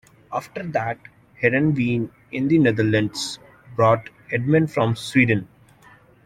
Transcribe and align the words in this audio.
After 0.33 0.63
that, 0.63 0.97
Heerenveen 1.39 2.09
in 2.31 2.47
the 2.47 2.57
Netherlands 2.57 3.37
brought 3.75 4.09
Edman 4.31 4.67
from 4.67 4.95
Sweden. 4.95 5.47